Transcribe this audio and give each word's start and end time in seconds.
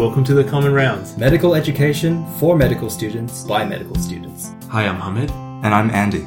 Welcome 0.00 0.24
to 0.24 0.32
the 0.32 0.44
Common 0.44 0.72
Rounds. 0.72 1.14
Medical 1.18 1.54
education 1.54 2.24
for 2.38 2.56
medical 2.56 2.88
students 2.88 3.44
by 3.44 3.66
medical 3.66 3.94
students. 3.96 4.54
Hi, 4.70 4.86
I'm 4.86 4.98
Hamid, 4.98 5.30
And 5.62 5.74
I'm 5.74 5.90
Andy. 5.90 6.26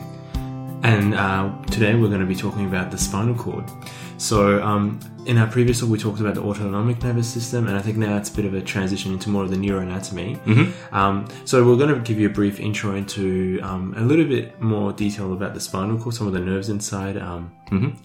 and 0.83 1.15
uh, 1.15 1.51
today 1.71 1.95
we're 1.95 2.09
going 2.09 2.19
to 2.19 2.27
be 2.27 2.35
talking 2.35 2.67
about 2.67 2.91
the 2.91 2.99
spinal 2.99 3.33
cord. 3.33 3.65
So, 4.19 4.61
um, 4.61 4.99
in 5.25 5.37
our 5.37 5.47
previous 5.47 5.79
talk, 5.79 5.89
we 5.89 5.97
talked 5.97 6.19
about 6.19 6.35
the 6.35 6.41
autonomic 6.41 7.01
nervous 7.03 7.31
system, 7.31 7.67
and 7.67 7.77
I 7.77 7.81
think 7.81 7.97
now 7.97 8.17
it's 8.17 8.29
a 8.29 8.35
bit 8.35 8.45
of 8.45 8.53
a 8.53 8.61
transition 8.61 9.13
into 9.13 9.29
more 9.29 9.43
of 9.43 9.49
the 9.51 9.55
neuroanatomy. 9.57 10.39
Mm-hmm. 10.43 10.95
Um, 10.95 11.27
so, 11.45 11.65
we're 11.65 11.77
going 11.77 11.93
to 11.93 11.99
give 12.01 12.19
you 12.19 12.27
a 12.27 12.31
brief 12.31 12.59
intro 12.59 12.95
into 12.95 13.59
um, 13.63 13.93
a 13.97 14.01
little 14.01 14.25
bit 14.25 14.59
more 14.61 14.91
detail 14.93 15.33
about 15.33 15.53
the 15.53 15.59
spinal 15.59 15.97
cord, 15.97 16.15
some 16.15 16.27
of 16.27 16.33
the 16.33 16.39
nerves 16.39 16.69
inside, 16.69 17.17
um, 17.17 17.51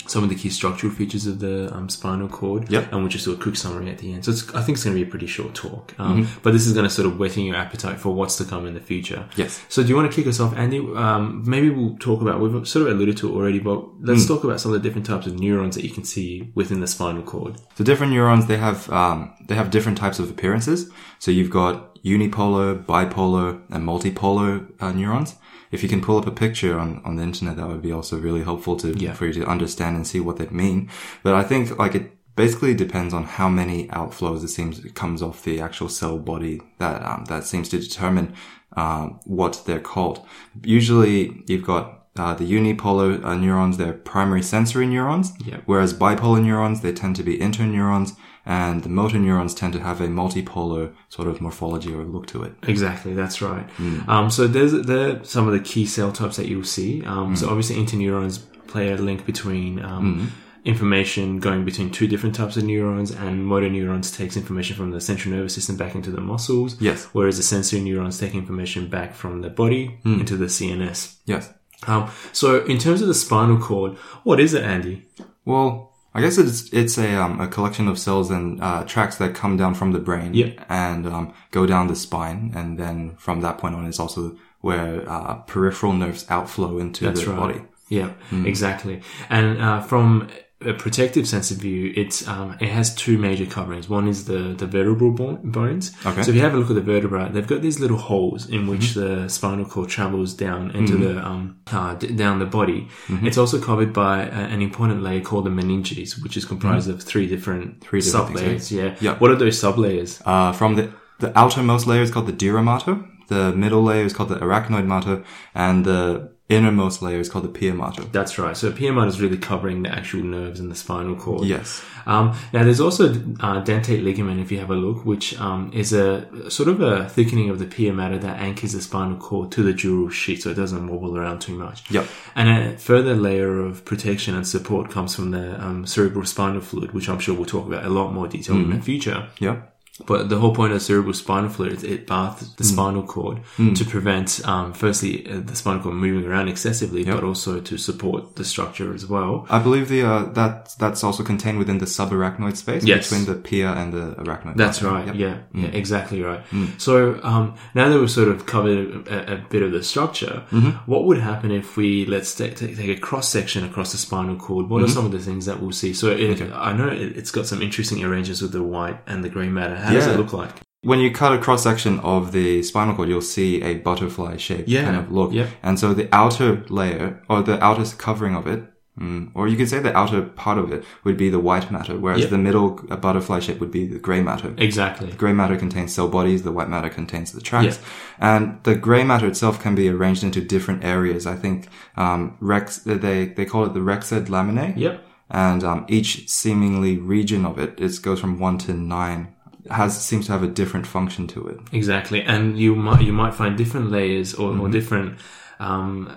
some 0.06 0.22
of 0.22 0.30
the 0.30 0.34
key 0.34 0.48
structural 0.48 0.90
features 0.90 1.26
of 1.26 1.40
the 1.40 1.70
um, 1.74 1.88
spinal 1.90 2.26
cord, 2.28 2.62
Mm-hmm. 2.64 2.72
Yep. 2.74 2.92
and 2.92 3.00
we'll 3.02 3.08
just 3.10 3.24
do 3.26 3.32
a 3.32 3.36
quick 3.36 3.56
summary 3.56 3.90
at 3.90 3.98
the 3.98 4.12
end. 4.12 4.24
So, 4.24 4.30
it's, 4.30 4.48
I 4.54 4.62
think 4.62 4.76
it's 4.76 4.84
going 4.84 4.96
to 4.96 5.02
be 5.02 5.06
a 5.06 5.10
pretty 5.10 5.26
short 5.26 5.54
talk, 5.54 5.94
um, 5.98 6.28
but 6.42 6.52
this 6.52 6.66
is 6.66 6.72
going 6.72 6.84
to 6.84 6.90
sort 6.90 7.06
of 7.06 7.18
whetting 7.18 7.44
your 7.44 7.56
appetite 7.56 7.98
for 7.98 8.14
what's 8.14 8.36
to 8.36 8.44
come 8.44 8.66
in 8.66 8.74
the 8.74 8.80
future. 8.80 9.26
Yes. 9.36 9.62
So 9.68 9.82
do 9.82 9.88
you 9.88 9.96
want 9.96 10.10
to 10.10 10.14
kick 10.16 10.26
us 10.26 10.40
off, 10.40 10.54
Andy? 10.56 10.78
Um, 10.78 11.42
maybe 11.46 11.68
we'll 11.70 11.96
talk 11.98 12.22
about, 12.22 12.40
we've 12.40 12.66
sort 12.66 12.86
of 12.86 12.92
alluded 12.94 13.16
to 13.18 13.28
it 13.28 13.32
already, 13.36 13.58
but 13.58 13.84
let's 14.00 14.26
talk 14.26 14.44
about 14.44 14.60
some 14.60 14.72
of 14.72 14.80
the 14.82 14.88
different 14.88 15.06
types 15.06 15.26
of 15.26 15.38
neurons 15.38 15.74
that 15.74 15.84
you 15.84 15.90
can 15.90 16.04
see 16.04 16.50
within 16.54 16.80
the 16.80 16.86
spinal 16.86 17.07
cord. 17.22 17.56
So 17.76 17.84
different 17.84 18.12
neurons, 18.12 18.46
they 18.46 18.56
have, 18.56 18.90
um, 18.90 19.34
they 19.46 19.54
have 19.54 19.70
different 19.70 19.98
types 19.98 20.18
of 20.18 20.30
appearances. 20.30 20.90
So 21.18 21.30
you've 21.30 21.50
got 21.50 21.96
unipolar, 22.04 22.84
bipolar, 22.84 23.60
and 23.70 23.84
multipolar 23.84 24.70
uh, 24.80 24.92
neurons. 24.92 25.36
If 25.70 25.82
you 25.82 25.88
can 25.88 26.00
pull 26.00 26.16
up 26.16 26.26
a 26.26 26.30
picture 26.30 26.78
on, 26.78 27.02
on 27.04 27.16
the 27.16 27.22
internet, 27.22 27.56
that 27.56 27.68
would 27.68 27.82
be 27.82 27.92
also 27.92 28.18
really 28.18 28.42
helpful 28.42 28.76
to, 28.76 28.96
Yeah. 28.96 29.12
for 29.12 29.26
you 29.26 29.32
to 29.34 29.46
understand 29.46 29.96
and 29.96 30.06
see 30.06 30.20
what 30.20 30.36
they 30.36 30.46
mean. 30.46 30.88
But 31.22 31.34
I 31.34 31.42
think 31.42 31.78
like 31.78 31.94
it 31.94 32.12
basically 32.36 32.72
depends 32.72 33.12
on 33.12 33.24
how 33.24 33.48
many 33.48 33.88
outflows 33.88 34.44
it 34.44 34.48
seems 34.48 34.84
it 34.84 34.94
comes 34.94 35.22
off 35.22 35.42
the 35.44 35.60
actual 35.60 35.88
cell 35.88 36.18
body 36.18 36.62
that, 36.78 37.02
um, 37.04 37.24
that 37.26 37.44
seems 37.44 37.68
to 37.70 37.78
determine, 37.78 38.32
um, 38.76 39.18
what 39.24 39.62
they're 39.66 39.80
called. 39.80 40.24
Usually 40.62 41.42
you've 41.46 41.64
got 41.64 41.97
uh, 42.18 42.34
the 42.34 42.50
unipolar 42.50 43.24
uh, 43.24 43.34
neurons, 43.36 43.76
they're 43.76 43.92
primary 43.92 44.42
sensory 44.42 44.86
neurons, 44.86 45.32
Yeah. 45.44 45.58
whereas 45.66 45.94
bipolar 45.94 46.42
neurons, 46.42 46.80
they 46.80 46.92
tend 46.92 47.16
to 47.16 47.22
be 47.22 47.38
interneurons, 47.38 48.16
and 48.46 48.82
the 48.82 48.88
motor 48.88 49.18
neurons 49.18 49.54
tend 49.54 49.72
to 49.74 49.80
have 49.80 50.00
a 50.00 50.08
multipolar 50.08 50.92
sort 51.10 51.28
of 51.28 51.40
morphology 51.40 51.92
or 51.92 52.04
look 52.04 52.26
to 52.28 52.42
it. 52.42 52.52
Exactly, 52.66 53.12
that's 53.14 53.42
right. 53.42 53.66
Um, 54.08 54.30
so 54.30 54.46
there's 54.46 54.72
there 54.86 55.20
are 55.20 55.24
some 55.24 55.46
of 55.46 55.52
the 55.52 55.60
key 55.60 55.84
cell 55.86 56.12
types 56.12 56.36
that 56.38 56.46
you'll 56.48 56.64
see. 56.64 57.04
Um, 57.04 57.36
So 57.36 57.48
obviously 57.48 57.76
interneurons 57.76 58.40
play 58.66 58.90
a 58.92 58.96
link 58.96 59.24
between 59.26 59.82
um, 59.84 60.32
information 60.64 61.40
going 61.40 61.64
between 61.64 61.90
two 61.90 62.06
different 62.06 62.34
types 62.34 62.56
of 62.56 62.64
neurons, 62.64 63.10
and 63.10 63.44
motor 63.44 63.68
neurons 63.70 64.10
takes 64.10 64.36
information 64.36 64.76
from 64.76 64.90
the 64.92 65.00
central 65.00 65.34
nervous 65.34 65.54
system 65.54 65.76
back 65.76 65.94
into 65.94 66.10
the 66.10 66.20
muscles. 66.20 66.80
Yes. 66.80 67.08
Whereas 67.12 67.36
the 67.36 67.42
sensory 67.42 67.80
neurons 67.80 68.18
take 68.18 68.34
information 68.34 68.88
back 68.88 69.14
from 69.14 69.40
the 69.42 69.50
body 69.50 69.98
into 70.04 70.36
the 70.36 70.46
CNS. 70.46 71.16
Yes. 71.26 71.52
Um, 71.86 72.10
so 72.32 72.64
in 72.64 72.78
terms 72.78 73.00
of 73.02 73.08
the 73.08 73.14
spinal 73.14 73.58
cord, 73.58 73.96
what 74.24 74.40
is 74.40 74.52
it, 74.54 74.64
Andy? 74.64 75.06
Well, 75.44 75.92
I 76.14 76.20
guess 76.20 76.36
it's 76.38 76.72
it's 76.72 76.98
a 76.98 77.14
um, 77.22 77.40
a 77.40 77.46
collection 77.46 77.86
of 77.88 77.98
cells 77.98 78.30
and 78.30 78.60
uh, 78.60 78.84
tracts 78.84 79.16
that 79.18 79.34
come 79.34 79.56
down 79.56 79.74
from 79.74 79.92
the 79.92 80.00
brain 80.00 80.34
Yep. 80.34 80.66
and 80.68 81.06
um, 81.06 81.32
go 81.52 81.66
down 81.66 81.86
the 81.86 81.94
spine, 81.94 82.52
and 82.56 82.78
then 82.78 83.14
from 83.16 83.40
that 83.42 83.58
point 83.58 83.74
on, 83.76 83.86
is 83.86 84.00
also 84.00 84.36
where 84.60 85.08
uh, 85.08 85.34
peripheral 85.46 85.92
nerves 85.92 86.26
outflow 86.28 86.78
into 86.78 87.04
That's 87.04 87.24
the 87.24 87.30
right. 87.30 87.38
body. 87.38 87.60
Yeah, 87.88 88.12
exactly. 88.44 89.00
And 89.30 89.60
uh, 89.62 89.80
from 89.80 90.28
a 90.60 90.72
protective 90.74 91.28
sense 91.28 91.52
of 91.52 91.58
view, 91.58 91.92
it's 91.94 92.26
um, 92.26 92.56
it 92.60 92.68
has 92.68 92.92
two 92.94 93.16
major 93.16 93.46
coverings. 93.46 93.88
One 93.88 94.08
is 94.08 94.24
the 94.24 94.54
the 94.58 94.66
vertebral 94.66 95.12
bo- 95.12 95.38
bones. 95.44 95.92
Okay. 96.04 96.22
So 96.22 96.30
if 96.30 96.34
you 96.36 96.42
have 96.42 96.54
a 96.54 96.56
look 96.56 96.68
at 96.70 96.74
the 96.74 96.80
vertebra, 96.82 97.30
they've 97.32 97.46
got 97.46 97.62
these 97.62 97.78
little 97.78 97.96
holes 97.96 98.48
in 98.48 98.66
which 98.66 98.94
the 98.94 99.28
spinal 99.28 99.64
cord 99.64 99.88
travels 99.88 100.34
down 100.34 100.72
into 100.72 100.96
the 100.96 101.24
um 101.24 101.58
uh, 101.70 101.94
d- 101.94 102.08
down 102.08 102.38
the 102.40 102.46
body. 102.46 102.88
It's 103.22 103.38
also 103.38 103.60
covered 103.60 103.92
by 103.92 104.28
uh, 104.28 104.30
an 104.54 104.60
important 104.60 105.02
layer 105.02 105.20
called 105.20 105.44
the 105.46 105.50
meninges, 105.50 106.20
which 106.22 106.36
is 106.36 106.44
comprised 106.44 106.88
of 106.90 107.02
three 107.02 107.26
different 107.28 107.80
Three 107.84 108.00
different 108.00 108.36
things, 108.38 108.68
sublayers. 108.68 108.76
Yeah. 108.76 108.96
Yeah. 109.00 109.18
What 109.18 109.30
are 109.30 109.36
those 109.36 109.60
sublayers? 109.60 110.20
Uh, 110.26 110.52
from 110.52 110.74
the 110.74 110.92
the 111.20 111.30
outermost 111.38 111.86
layer 111.86 112.02
is 112.02 112.10
called 112.10 112.26
the 112.26 112.32
dura 112.32 112.62
mater, 112.62 112.98
the 113.28 113.52
middle 113.52 113.82
layer 113.84 114.04
is 114.04 114.12
called 114.12 114.28
the 114.30 114.36
arachnoid 114.36 114.86
mater, 114.86 115.22
and 115.54 115.84
the 115.84 116.32
innermost 116.48 117.02
layer 117.02 117.20
is 117.20 117.28
called 117.28 117.44
the 117.44 117.48
pia 117.48 117.74
mater. 117.74 118.02
That's 118.04 118.38
right. 118.38 118.56
So 118.56 118.72
pia 118.72 118.92
mater 118.92 119.08
is 119.08 119.20
really 119.20 119.36
covering 119.36 119.82
the 119.82 119.90
actual 119.90 120.22
nerves 120.22 120.60
in 120.60 120.68
the 120.68 120.74
spinal 120.74 121.14
cord. 121.14 121.46
Yes. 121.46 121.84
Um, 122.06 122.34
now, 122.54 122.64
there's 122.64 122.80
also 122.80 123.10
uh, 123.10 123.62
dentate 123.62 124.02
ligament, 124.02 124.40
if 124.40 124.50
you 124.50 124.58
have 124.58 124.70
a 124.70 124.74
look, 124.74 125.04
which 125.04 125.38
um, 125.38 125.70
is 125.74 125.92
a 125.92 126.50
sort 126.50 126.70
of 126.70 126.80
a 126.80 127.06
thickening 127.10 127.50
of 127.50 127.58
the 127.58 127.66
pia 127.66 127.92
mater 127.92 128.18
that 128.18 128.40
anchors 128.40 128.72
the 128.72 128.80
spinal 128.80 129.18
cord 129.18 129.52
to 129.52 129.62
the 129.62 129.74
dural 129.74 130.10
sheath, 130.10 130.42
so 130.42 130.50
it 130.50 130.54
doesn't 130.54 130.88
wobble 130.88 131.18
around 131.18 131.40
too 131.40 131.54
much. 131.54 131.90
Yep. 131.90 132.06
And 132.34 132.48
a 132.48 132.78
further 132.78 133.14
layer 133.14 133.60
of 133.60 133.84
protection 133.84 134.34
and 134.34 134.46
support 134.46 134.90
comes 134.90 135.14
from 135.14 135.32
the 135.32 135.62
um, 135.62 135.86
cerebral 135.86 136.24
spinal 136.24 136.62
fluid, 136.62 136.92
which 136.92 137.10
I'm 137.10 137.18
sure 137.18 137.34
we'll 137.34 137.44
talk 137.44 137.66
about 137.66 137.84
a 137.84 137.90
lot 137.90 138.12
more 138.12 138.26
detail 138.26 138.56
in 138.56 138.70
the 138.70 138.80
future. 138.80 139.28
Yep. 139.38 139.74
But 140.06 140.28
the 140.28 140.38
whole 140.38 140.54
point 140.54 140.72
of 140.72 140.80
cerebral 140.80 141.12
spinal 141.12 141.50
fluid 141.50 141.72
is 141.72 141.82
it 141.84 142.06
bathes 142.06 142.54
the 142.54 142.64
spinal 142.64 143.02
cord 143.02 143.40
to 143.74 143.84
prevent, 143.84 144.40
um, 144.46 144.72
firstly, 144.72 145.28
uh, 145.28 145.40
the 145.40 145.56
spinal 145.56 145.82
cord 145.82 145.96
moving 145.96 146.28
around 146.30 146.48
excessively, 146.48 147.04
but 147.04 147.24
also 147.24 147.60
to 147.60 147.76
support 147.76 148.36
the 148.36 148.44
structure 148.44 148.94
as 148.94 149.06
well. 149.06 149.46
I 149.50 149.58
believe 149.58 149.88
the 149.88 150.02
uh, 150.04 150.24
that 150.34 150.74
that's 150.78 151.02
also 151.02 151.24
contained 151.24 151.58
within 151.58 151.78
the 151.78 151.86
subarachnoid 151.86 152.56
space 152.56 152.84
Yes. 152.84 153.10
between 153.10 153.26
the 153.26 153.34
pia 153.40 153.72
and 153.72 153.92
the 153.92 154.14
arachnoid. 154.22 154.56
That's 154.56 154.82
right. 154.82 155.06
Yep. 155.06 155.14
Yeah, 155.16 155.38
yeah, 155.54 155.68
exactly 155.68 156.22
right. 156.22 156.42
So 156.78 157.18
um, 157.24 157.54
now 157.74 157.88
that 157.88 157.98
we've 157.98 158.10
sort 158.10 158.28
of 158.28 158.46
covered 158.46 159.08
a, 159.08 159.34
a 159.34 159.36
bit 159.50 159.62
of 159.62 159.72
the 159.72 159.82
structure, 159.82 160.42
what 160.86 161.04
would 161.06 161.18
happen 161.18 161.50
if 161.50 161.76
we 161.76 162.06
let's 162.06 162.34
take, 162.34 162.56
take, 162.56 162.76
take 162.76 162.96
a 162.96 163.00
cross 163.00 163.28
section 163.28 163.64
across 163.64 163.92
the 163.92 163.98
spinal 163.98 164.36
cord? 164.36 164.68
What 164.70 164.82
are 164.82 164.88
some 164.88 165.06
of 165.06 165.12
the 165.12 165.18
things 165.18 165.46
that 165.46 165.60
we'll 165.60 165.72
see? 165.72 165.92
So 165.92 166.10
it, 166.10 166.40
I 166.52 166.72
know 166.72 166.88
it, 166.88 167.16
it's 167.16 167.30
got 167.32 167.46
some 167.46 167.60
interesting 167.62 168.04
arrangements 168.04 168.40
with 168.42 168.52
the 168.52 168.62
white 168.62 168.98
and 169.06 169.24
the 169.24 169.28
grey 169.28 169.48
matter. 169.48 169.74
How 169.88 169.94
does 169.94 170.06
Yeah. 170.06 170.14
it 170.14 170.18
look 170.18 170.32
like? 170.32 170.50
When 170.82 171.00
you 171.00 171.10
cut 171.10 171.32
a 171.32 171.38
cross 171.38 171.62
section 171.64 171.98
of 172.14 172.30
the 172.32 172.62
spinal 172.62 172.94
cord, 172.94 173.08
you'll 173.08 173.20
see 173.36 173.62
a 173.62 173.72
butterfly 173.88 174.36
shape 174.36 174.64
Yeah. 174.68 174.84
kind 174.84 174.96
of 174.96 175.10
look. 175.18 175.32
Yep. 175.32 175.48
And 175.62 175.78
so 175.78 175.86
the 175.92 176.08
outer 176.22 176.50
layer 176.68 177.20
or 177.28 177.42
the 177.42 177.56
outer 177.68 177.84
covering 178.06 178.36
of 178.36 178.46
it, 178.46 178.60
mm, 178.98 179.30
or 179.34 179.48
you 179.48 179.56
could 179.56 179.68
say 179.68 179.80
the 179.80 179.96
outer 180.02 180.22
part 180.22 180.56
of 180.58 180.70
it 180.72 180.84
would 181.04 181.16
be 181.16 181.30
the 181.30 181.40
white 181.48 181.66
matter, 181.72 181.94
whereas 181.98 182.20
Yep. 182.20 182.30
the 182.30 182.38
middle 182.38 182.70
uh, 182.90 182.96
butterfly 182.96 183.40
shape 183.40 183.58
would 183.60 183.72
be 183.72 183.84
the 183.88 183.98
gray 183.98 184.22
matter. 184.22 184.50
Exactly. 184.56 185.10
The 185.10 185.16
Gray 185.16 185.32
matter 185.32 185.56
contains 185.56 185.92
cell 185.92 186.08
bodies, 186.08 186.42
the 186.42 186.52
white 186.52 186.70
matter 186.70 186.88
contains 187.00 187.32
the 187.32 187.40
tracts. 187.40 187.80
And 188.20 188.42
the 188.62 188.76
gray 188.86 189.02
matter 189.02 189.26
itself 189.26 189.60
can 189.64 189.74
be 189.74 189.88
arranged 189.88 190.22
into 190.22 190.40
different 190.54 190.84
areas. 190.84 191.26
I 191.26 191.34
think, 191.34 191.66
um, 191.96 192.20
rex, 192.40 192.78
they, 192.78 193.26
they 193.36 193.44
call 193.52 193.64
it 193.66 193.74
the 193.74 193.80
rexed 193.92 194.26
laminae. 194.34 194.74
Yep. 194.76 195.04
And, 195.30 195.62
um, 195.70 195.84
each 195.88 196.28
seemingly 196.28 196.96
region 197.16 197.44
of 197.44 197.58
it, 197.58 197.70
it 197.78 197.92
goes 198.02 198.20
from 198.20 198.38
one 198.38 198.56
to 198.58 198.72
nine, 198.72 199.28
has, 199.70 200.00
seems 200.00 200.26
to 200.26 200.32
have 200.32 200.42
a 200.42 200.48
different 200.48 200.86
function 200.86 201.26
to 201.28 201.46
it. 201.48 201.58
Exactly, 201.72 202.22
and 202.22 202.58
you 202.58 202.74
might 202.74 203.02
you 203.02 203.12
might 203.12 203.34
find 203.34 203.56
different 203.56 203.90
layers 203.90 204.34
or, 204.34 204.50
Mm-hmm. 204.50 204.60
or 204.60 204.68
different 204.70 205.18
um, 205.60 206.08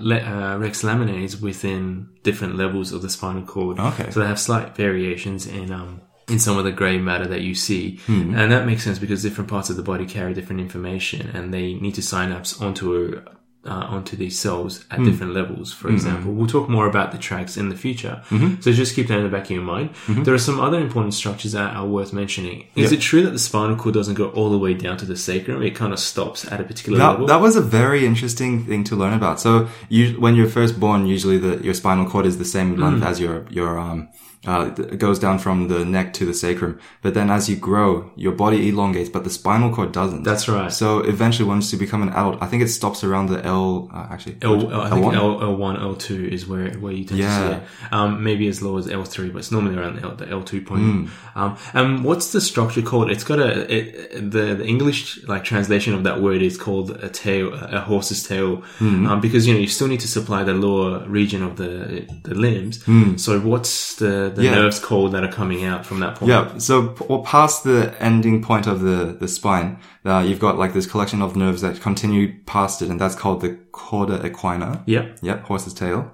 le- 0.00 0.20
uh, 0.20 0.58
rex 0.58 0.82
laminae 0.82 1.40
within 1.40 2.08
different 2.22 2.56
levels 2.56 2.92
of 2.92 3.02
the 3.02 3.08
spinal 3.10 3.42
cord. 3.42 3.78
Okay. 3.80 4.10
so 4.10 4.20
they 4.20 4.26
have 4.26 4.38
slight 4.38 4.76
variations 4.76 5.46
in 5.46 5.72
um, 5.72 6.00
in 6.28 6.38
some 6.38 6.58
of 6.58 6.64
the 6.64 6.72
grey 6.72 6.98
matter 6.98 7.26
that 7.26 7.40
you 7.42 7.54
see, 7.54 7.98
Hmm. 8.06 8.34
and 8.34 8.50
that 8.50 8.66
makes 8.66 8.82
sense 8.82 8.98
because 8.98 9.22
different 9.22 9.48
parts 9.50 9.70
of 9.70 9.76
the 9.76 9.82
body 9.82 10.06
carry 10.06 10.34
different 10.34 10.60
information, 10.60 11.30
and 11.34 11.54
they 11.54 11.74
need 11.74 11.94
to 11.94 12.02
synapse 12.02 12.60
onto 12.60 12.96
a 12.96 13.35
uh, 13.66 13.94
onto 13.96 14.16
these 14.16 14.38
cells 14.38 14.84
Hmm. 14.84 14.94
at 14.94 15.04
different 15.04 15.32
levels. 15.34 15.72
For 15.72 15.88
example, 15.90 16.32
we'll 16.32 16.46
talk 16.56 16.68
more 16.68 16.86
about 16.86 17.12
the 17.12 17.18
tracts 17.18 17.56
in 17.56 17.68
the 17.68 17.76
future. 17.76 18.22
Mm-hmm. 18.30 18.60
So 18.62 18.72
just 18.72 18.94
keep 18.96 19.08
that 19.08 19.18
in 19.18 19.24
the 19.24 19.30
back 19.36 19.44
of 19.44 19.50
your 19.50 19.62
mind. 19.76 19.90
There 20.24 20.34
are 20.34 20.38
some 20.50 20.58
other 20.60 20.78
important 20.80 21.14
structures 21.14 21.52
that 21.52 21.74
are 21.76 21.86
worth 21.86 22.12
mentioning. 22.12 22.58
Is 22.74 22.92
it 22.92 23.00
true 23.00 23.22
that 23.22 23.30
the 23.32 23.38
spinal 23.38 23.76
cord 23.76 23.94
doesn't 23.94 24.14
go 24.14 24.26
all 24.36 24.50
the 24.50 24.58
way 24.58 24.74
down 24.74 24.96
to 24.98 25.06
the 25.06 25.16
sacrum? 25.16 25.62
It 25.62 25.74
kind 25.74 25.92
of 25.92 25.98
stops 25.98 26.40
at 26.52 26.60
a 26.60 26.64
particular 26.64 26.98
That, 26.98 27.10
level. 27.12 27.26
that 27.26 27.40
was 27.40 27.54
a 27.56 27.60
very 27.80 28.06
interesting 28.06 28.64
thing 28.66 28.84
to 28.84 28.94
learn 28.96 29.14
about. 29.14 29.40
So 29.40 29.68
you, 29.88 30.04
when 30.20 30.34
you're 30.36 30.48
first 30.48 30.78
born, 30.80 31.06
usually 31.06 31.38
the, 31.38 31.52
your 31.64 31.74
spinal 31.74 32.06
cord 32.12 32.26
is 32.26 32.36
the 32.38 32.44
same 32.56 32.76
length 32.76 33.02
Mm. 33.02 33.06
as 33.10 33.20
your, 33.20 33.36
your, 33.50 33.78
um, 33.78 34.08
uh, 34.46 34.70
it 34.78 34.98
goes 34.98 35.18
down 35.18 35.38
from 35.38 35.68
the 35.68 35.84
neck 35.84 36.12
to 36.14 36.24
the 36.26 36.34
sacrum. 36.34 36.78
But 37.02 37.14
then 37.14 37.30
as 37.30 37.48
you 37.48 37.56
grow, 37.56 38.10
your 38.16 38.32
body 38.32 38.68
elongates, 38.68 39.08
but 39.08 39.24
the 39.24 39.30
spinal 39.30 39.74
cord 39.74 39.92
doesn't. 39.92 40.22
That's 40.22 40.48
right. 40.48 40.70
So 40.72 41.00
eventually 41.00 41.48
once 41.48 41.72
you 41.72 41.78
become 41.78 42.02
an 42.02 42.10
adult, 42.10 42.42
I 42.42 42.46
think 42.46 42.62
it 42.62 42.68
stops 42.68 43.02
around 43.02 43.26
the 43.26 43.44
L, 43.44 43.90
uh, 43.92 44.06
actually, 44.10 44.36
L, 44.42 44.72
I 44.72 44.90
think 44.90 45.04
L1? 45.06 45.14
L, 45.14 45.38
L1, 45.40 45.80
L2 45.80 46.28
is 46.28 46.46
where, 46.46 46.70
where 46.74 46.92
you 46.92 47.04
tend 47.04 47.20
Yeah. 47.20 47.38
to 47.38 47.48
see 47.48 47.56
it. 47.56 47.92
Um, 47.92 48.22
maybe 48.22 48.46
as 48.48 48.62
low 48.62 48.76
as 48.78 48.86
L3, 48.86 49.32
but 49.32 49.38
it's 49.38 49.50
normally 49.50 49.76
around 49.76 49.96
the, 49.96 50.02
L, 50.02 50.14
the 50.14 50.26
L2 50.26 50.66
point. 50.66 50.82
Hmm. 50.82 51.06
Um, 51.34 51.56
and 51.74 52.04
what's 52.04 52.32
the 52.32 52.40
structure 52.40 52.82
called? 52.82 53.10
It's 53.10 53.24
got 53.24 53.38
a, 53.38 53.72
it, 53.74 54.30
the, 54.30 54.54
the 54.54 54.64
English, 54.66 55.24
like, 55.26 55.44
translation 55.44 55.94
of 55.94 56.04
that 56.04 56.20
word 56.20 56.42
is 56.42 56.56
called 56.56 56.90
a 57.02 57.08
tail, 57.08 57.52
a 57.52 57.80
horse's 57.80 58.22
tail. 58.26 58.56
Hmm. 58.78 59.06
Um, 59.06 59.20
because, 59.20 59.46
you 59.46 59.54
know, 59.54 59.60
you 59.60 59.66
still 59.68 59.88
need 59.88 60.00
to 60.00 60.08
supply 60.08 60.44
the 60.44 60.54
lower 60.54 61.06
region 61.08 61.42
of 61.42 61.56
the, 61.56 62.06
the 62.22 62.34
limbs. 62.34 62.84
So 63.20 63.40
what's 63.40 63.96
the, 63.96 64.25
the. 64.30 64.44
Yeah. 64.44 64.54
nerves 64.54 64.78
called 64.78 65.12
that 65.12 65.24
are 65.24 65.32
coming 65.32 65.64
out 65.64 65.84
from 65.84 66.00
that 66.00 66.16
point? 66.16 66.30
Yeah, 66.30 66.58
so 66.58 66.94
well, 67.08 67.22
past 67.22 67.64
the 67.64 67.94
ending 68.00 68.42
point 68.42 68.66
of 68.66 68.80
the, 68.80 69.16
the 69.18 69.28
spine, 69.28 69.78
uh, 70.04 70.24
you've 70.26 70.40
got 70.40 70.58
like 70.58 70.72
this 70.72 70.86
collection 70.86 71.22
of 71.22 71.36
nerves 71.36 71.62
that 71.62 71.80
continue 71.80 72.40
past 72.44 72.82
it, 72.82 72.88
and 72.88 73.00
that's 73.00 73.14
called 73.14 73.40
the 73.40 73.58
cauda 73.72 74.22
equina. 74.22 74.82
Yep. 74.86 75.18
Yep, 75.22 75.44
horse's 75.44 75.74
tail. 75.74 76.12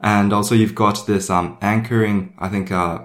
And 0.00 0.32
also 0.32 0.54
you've 0.54 0.74
got 0.74 1.06
this, 1.06 1.30
um, 1.30 1.56
anchoring, 1.62 2.34
I 2.38 2.48
think, 2.48 2.70
uh, 2.70 2.98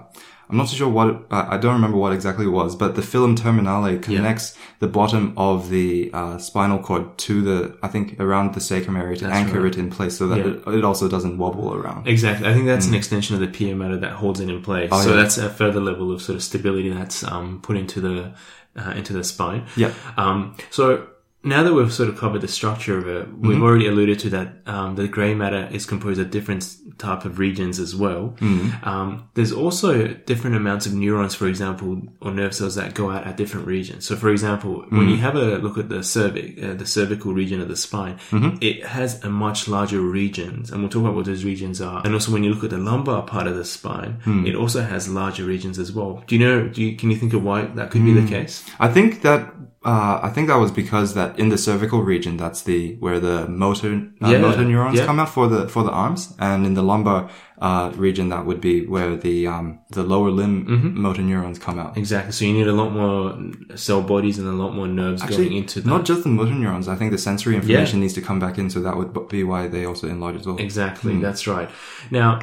I'm 0.50 0.56
not 0.56 0.68
so 0.68 0.76
sure 0.76 0.88
what, 0.88 1.08
it, 1.08 1.16
I 1.30 1.56
don't 1.56 1.74
remember 1.74 1.96
what 1.96 2.12
exactly 2.12 2.46
it 2.46 2.50
was, 2.50 2.76
but 2.76 2.94
the 2.96 3.02
filum 3.02 3.36
terminale 3.36 4.02
connects 4.02 4.56
the 4.80 4.88
bottom 4.88 5.32
of 5.36 5.70
the, 5.70 6.10
uh, 6.12 6.38
spinal 6.38 6.78
cord 6.78 7.16
to 7.18 7.42
the, 7.42 7.78
I 7.82 7.88
think, 7.88 8.18
around 8.20 8.54
the 8.54 8.60
sacrum 8.60 8.96
area 8.96 9.16
to 9.18 9.26
anchor 9.26 9.60
right. 9.62 9.74
it 9.74 9.78
in 9.78 9.90
place 9.90 10.18
so 10.18 10.26
that 10.28 10.38
Yeah. 10.38 10.72
it, 10.72 10.78
it 10.78 10.84
also 10.84 11.08
doesn't 11.08 11.38
wobble 11.38 11.74
around. 11.74 12.06
Exactly. 12.06 12.48
I 12.48 12.52
think 12.52 12.66
that's 12.66 12.86
an 12.86 12.94
extension 12.94 13.34
of 13.34 13.40
the 13.40 13.48
pia 13.48 13.74
mater 13.76 13.96
that 13.98 14.12
holds 14.12 14.40
it 14.40 14.48
in 14.48 14.62
place. 14.62 14.90
so. 14.90 14.96
Oh, 14.96 15.08
yeah. 15.08 15.16
that's 15.16 15.38
a 15.38 15.48
further 15.48 15.80
level 15.80 16.10
of 16.12 16.20
sort 16.22 16.36
of 16.36 16.42
stability 16.42 16.90
that's 16.90 17.22
um, 17.24 17.60
put 17.62 17.76
into 17.76 18.00
the 18.00 18.32
uh, 18.76 18.90
into 18.92 19.12
the 19.12 19.24
spine. 19.24 19.66
Yeah. 19.76 19.92
Um, 20.16 20.56
so 20.70 21.08
now 21.42 21.62
that 21.62 21.72
we've 21.72 21.92
sort 21.92 22.08
of 22.10 22.18
covered 22.18 22.42
the 22.42 22.48
structure 22.48 22.98
of 22.98 23.08
it, 23.08 23.28
we've 23.28 23.52
Mm-hmm. 23.56 23.62
already 23.62 23.86
alluded 23.86 24.18
to 24.20 24.30
that 24.30 24.48
um, 24.66 24.94
the 24.96 25.08
grey 25.08 25.34
matter 25.34 25.68
is 25.72 25.86
composed 25.86 26.20
of 26.20 26.30
different 26.30 26.76
type 26.98 27.24
of 27.24 27.38
regions 27.38 27.78
as 27.78 27.96
well. 27.96 28.34
Mm-hmm. 28.40 28.86
Um, 28.86 29.28
there's 29.34 29.50
also 29.52 30.08
different 30.08 30.56
amounts 30.56 30.84
of 30.86 30.92
neurons, 30.92 31.34
for 31.34 31.48
example, 31.48 32.02
or 32.20 32.30
nerve 32.30 32.54
cells 32.54 32.74
that 32.74 32.92
go 32.94 33.10
out 33.10 33.26
at 33.26 33.38
different 33.38 33.66
regions. 33.66 34.06
So, 34.06 34.16
for 34.16 34.28
example, 34.30 34.84
when 34.90 35.00
Mm-hmm. 35.00 35.08
you 35.10 35.16
have 35.16 35.34
a 35.36 35.56
look 35.58 35.78
at 35.78 35.88
the 35.88 36.02
cervix, 36.02 36.62
uh, 36.62 36.74
the 36.74 36.84
cervical 36.86 37.32
region 37.32 37.60
of 37.62 37.68
the 37.68 37.76
spine, 37.76 38.18
Mm-hmm. 38.30 38.58
it 38.60 38.84
has 38.84 39.24
a 39.24 39.30
much 39.30 39.66
larger 39.66 40.00
regions, 40.02 40.70
and 40.70 40.80
we'll 40.82 40.90
talk 40.90 41.02
about 41.02 41.14
what 41.14 41.24
those 41.24 41.44
regions 41.44 41.80
are. 41.80 42.02
And 42.04 42.12
also, 42.12 42.32
when 42.32 42.44
you 42.44 42.52
look 42.52 42.64
at 42.64 42.70
the 42.70 42.78
lumbar 42.78 43.22
part 43.22 43.46
of 43.46 43.56
the 43.56 43.64
spine, 43.64 44.18
Hmm. 44.24 44.44
it 44.46 44.54
also 44.54 44.82
has 44.82 45.08
larger 45.08 45.44
regions 45.44 45.78
as 45.78 45.90
well. 45.92 46.22
Do 46.26 46.36
you 46.36 46.44
know? 46.46 46.68
Do 46.68 46.82
you, 46.82 46.96
can 46.96 47.10
you 47.10 47.16
think 47.16 47.32
of 47.32 47.42
why 47.42 47.62
that 47.62 47.90
could 47.90 48.04
be 48.04 48.12
the 48.12 48.26
case? 48.28 48.62
I 48.78 48.88
think 48.88 49.22
that 49.22 49.54
uh, 49.82 50.20
I 50.22 50.28
think 50.28 50.48
that 50.48 50.56
was 50.58 50.70
because 50.70 51.14
that 51.14 51.38
in 51.38 51.48
the 51.48 51.56
cervical 51.56 52.02
region, 52.02 52.36
that's 52.36 52.62
the 52.62 52.96
where 52.96 53.18
the 53.18 53.48
motor 53.48 53.92
uh, 54.22 54.28
Yeah, 54.30 54.38
motor 54.38 54.64
neurons 54.64 54.98
yeah. 54.98 55.06
come 55.06 55.18
out 55.18 55.30
for 55.30 55.48
the 55.48 55.68
for 55.68 55.82
the 55.82 55.90
arms, 55.90 56.34
and 56.38 56.66
in 56.66 56.74
the 56.74 56.82
lumbar 56.82 57.30
uh, 57.62 57.90
region, 57.96 58.28
that 58.28 58.44
would 58.44 58.60
be 58.60 58.84
where 58.86 59.16
the 59.16 59.46
um, 59.46 59.78
the 59.90 60.02
lower 60.02 60.30
limb 60.30 60.66
Mm-hmm. 60.66 61.00
motor 61.00 61.22
neurons 61.22 61.58
come 61.58 61.78
out. 61.78 61.96
Exactly. 61.96 62.32
So 62.32 62.44
you 62.44 62.52
need 62.52 62.66
a 62.68 62.72
lot 62.74 62.90
more 62.92 63.38
cell 63.76 64.02
bodies 64.02 64.38
and 64.38 64.46
a 64.48 64.52
lot 64.52 64.74
more 64.74 64.86
nerves 64.86 65.22
going 65.22 65.52
into 65.54 65.80
that. 65.80 65.88
not 65.88 66.04
just 66.04 66.24
the 66.24 66.28
motor 66.28 66.54
neurons. 66.54 66.86
I 66.86 66.96
think 66.96 67.10
the 67.12 67.18
sensory 67.18 67.56
information 67.56 68.00
needs 68.00 68.14
to 68.14 68.20
come 68.20 68.38
back 68.38 68.58
in, 68.58 68.68
so 68.68 68.80
that 68.80 68.96
would 68.98 69.28
be 69.28 69.44
why 69.44 69.66
they 69.68 69.86
also 69.86 70.08
enlarge 70.08 70.36
as 70.36 70.46
well. 70.46 70.58
Exactly, 70.58 71.14
Hmm. 71.14 71.22
that's 71.22 71.46
right. 71.46 71.70
Now, 72.10 72.40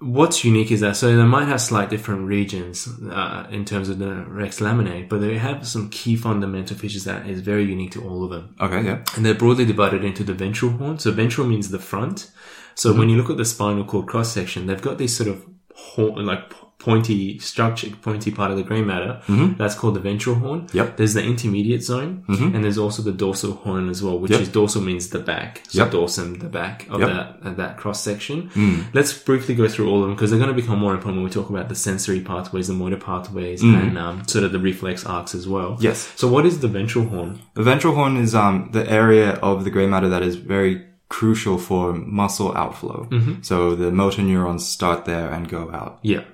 what's 0.00 0.44
unique 0.44 0.70
is 0.70 0.80
that 0.80 0.96
so 0.96 1.14
they 1.16 1.22
might 1.24 1.46
have 1.48 1.60
slight 1.60 1.88
different 1.90 2.26
regions 2.28 2.88
uh, 3.10 3.46
in 3.50 3.64
terms 3.64 3.88
of 3.88 3.98
the 3.98 4.24
rex 4.28 4.60
laminae, 4.60 5.08
but 5.08 5.20
they 5.20 5.38
have 5.38 5.66
some 5.66 5.88
key 5.90 6.16
fundamental 6.16 6.76
features 6.76 7.04
that 7.04 7.26
is 7.26 7.40
very 7.40 7.64
unique 7.64 7.92
to 7.92 8.04
all 8.06 8.24
of 8.24 8.30
them. 8.30 8.54
Okay, 8.60 8.82
yeah, 8.82 9.02
And 9.16 9.24
they're 9.24 9.34
broadly 9.34 9.64
divided 9.64 10.04
into 10.04 10.22
the 10.24 10.34
ventral 10.34 10.72
horn. 10.72 10.98
So 10.98 11.10
ventral 11.12 11.46
means 11.46 11.70
the 11.70 11.78
front. 11.78 12.30
So 12.74 12.90
Mm-hmm. 12.90 12.98
when 12.98 13.08
you 13.08 13.16
look 13.16 13.30
at 13.30 13.38
the 13.38 13.44
spinal 13.44 13.84
cord 13.84 14.06
cross 14.06 14.32
section, 14.32 14.66
they've 14.66 14.82
got 14.82 14.98
these 14.98 15.16
sort 15.16 15.28
of 15.30 15.44
horn, 15.74 16.26
like 16.26 16.52
pointy 16.86 17.38
structure, 17.40 17.90
pointy 18.08 18.30
part 18.38 18.50
of 18.52 18.56
the 18.56 18.62
grey 18.70 18.82
matter. 18.92 19.12
That's 19.60 19.74
called 19.80 19.94
the 19.98 20.04
ventral 20.10 20.36
horn. 20.42 20.60
Mm-hmm. 20.62 20.76
Yep. 20.76 20.86
Mm-hmm. 20.86 20.96
There's 20.98 21.14
the 21.18 21.24
intermediate 21.32 21.82
zone, 21.82 22.12
and 22.54 22.60
there's 22.64 22.78
also 22.84 23.00
the 23.10 23.16
dorsal 23.24 23.52
horn 23.64 23.88
as 23.94 23.98
well, 24.04 24.18
which 24.22 24.30
Yep. 24.32 24.40
is 24.44 24.48
dorsal 24.58 24.82
means 24.90 25.04
the 25.16 25.18
back. 25.18 25.50
So 25.68 25.76
Yep. 25.82 25.88
dorsum, 25.96 26.28
the 26.46 26.52
back 26.60 26.76
of 26.88 27.00
Yep. 27.00 27.08
that 27.14 27.26
of 27.48 27.56
that 27.62 27.72
cross 27.80 28.00
section. 28.10 28.38
Mm. 28.54 28.84
Let's 28.98 29.12
briefly 29.28 29.54
go 29.62 29.66
through 29.72 29.88
all 29.90 30.00
of 30.02 30.06
them 30.06 30.14
because 30.16 30.28
they're 30.30 30.44
going 30.44 30.54
to 30.56 30.60
become 30.62 30.78
more 30.78 30.94
important 30.94 31.16
when 31.18 31.24
we 31.24 31.30
talk 31.38 31.50
about 31.50 31.68
the 31.72 31.74
sensory 31.88 32.20
pathways, 32.32 32.66
the 32.68 32.74
motor 32.82 33.00
pathways, 33.10 33.60
and 33.62 33.98
um, 34.04 34.16
sort 34.32 34.44
of 34.46 34.50
the 34.52 34.62
reflex 34.70 34.96
arcs 35.16 35.32
as 35.40 35.44
well. 35.54 35.70
Mm. 35.76 35.82
Yes. 35.88 35.98
So 36.20 36.24
what 36.34 36.44
is 36.50 36.54
the 36.64 36.68
ventral 36.78 37.04
horn? 37.12 37.30
The 37.60 37.66
ventral 37.72 37.94
horn 37.98 38.14
is 38.24 38.32
um 38.44 38.56
the 38.78 38.84
area 39.02 39.28
of 39.50 39.56
the 39.64 39.70
gray 39.74 39.86
matter 39.94 40.08
that 40.14 40.22
is 40.30 40.36
very 40.36 40.74
crucial 41.08 41.56
for 41.68 41.82
muscle 41.92 42.50
outflow. 42.62 42.98
Mm-hmm. 43.10 43.34
So 43.42 43.56
the 43.82 43.90
motor 44.02 44.22
neurons 44.22 44.62
start 44.76 45.04
there 45.04 45.28
and 45.34 45.42
go 45.48 45.62
out. 45.80 45.92
Yeah, 46.02 46.24